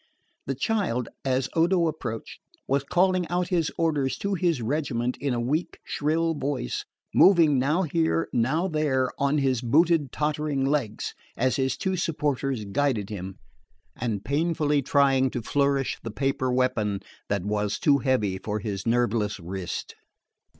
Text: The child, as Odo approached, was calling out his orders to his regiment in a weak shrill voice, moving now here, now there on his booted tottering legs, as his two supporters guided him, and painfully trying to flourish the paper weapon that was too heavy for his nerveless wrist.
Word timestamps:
The 0.47 0.55
child, 0.55 1.09
as 1.23 1.47
Odo 1.53 1.87
approached, 1.87 2.39
was 2.67 2.83
calling 2.83 3.27
out 3.27 3.49
his 3.49 3.71
orders 3.77 4.17
to 4.17 4.33
his 4.33 4.59
regiment 4.59 5.15
in 5.19 5.31
a 5.31 5.39
weak 5.39 5.77
shrill 5.83 6.33
voice, 6.33 6.85
moving 7.13 7.59
now 7.59 7.83
here, 7.83 8.27
now 8.33 8.67
there 8.67 9.11
on 9.19 9.37
his 9.37 9.61
booted 9.61 10.11
tottering 10.11 10.65
legs, 10.65 11.13
as 11.37 11.57
his 11.57 11.77
two 11.77 11.95
supporters 11.97 12.65
guided 12.65 13.11
him, 13.11 13.37
and 13.95 14.25
painfully 14.25 14.81
trying 14.81 15.29
to 15.29 15.43
flourish 15.43 15.99
the 16.01 16.09
paper 16.09 16.51
weapon 16.51 17.01
that 17.29 17.45
was 17.45 17.77
too 17.77 17.99
heavy 17.99 18.39
for 18.39 18.57
his 18.57 18.87
nerveless 18.87 19.39
wrist. 19.39 19.93